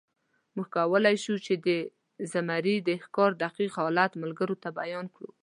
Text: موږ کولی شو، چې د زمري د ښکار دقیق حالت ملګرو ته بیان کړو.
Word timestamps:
موږ 0.55 0.67
کولی 0.77 1.15
شو، 1.23 1.35
چې 1.45 1.53
د 1.65 1.67
زمري 2.31 2.75
د 2.87 2.89
ښکار 3.03 3.31
دقیق 3.43 3.71
حالت 3.79 4.11
ملګرو 4.23 4.55
ته 4.63 4.69
بیان 4.79 5.05
کړو. 5.15 5.29